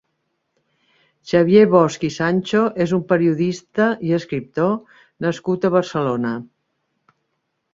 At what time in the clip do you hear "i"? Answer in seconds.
2.07-2.09, 4.09-4.17